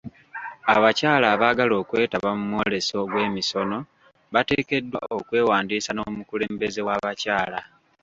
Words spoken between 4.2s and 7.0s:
bateekeddwa okwewandiisa n'omukulembeze